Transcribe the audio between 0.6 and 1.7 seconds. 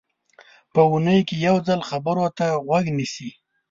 په اوونۍ کې یو